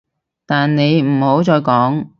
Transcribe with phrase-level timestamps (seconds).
[0.47, 2.07] 但你唔好再講